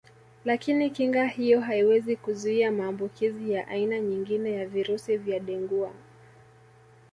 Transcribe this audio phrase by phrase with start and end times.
[0.45, 5.91] Lakini kinga hiyo haiwezi kuzuia maambukizi ya aina nyingine ya virusi vya Dengua